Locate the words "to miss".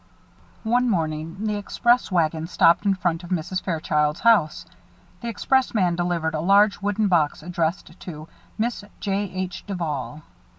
7.99-8.83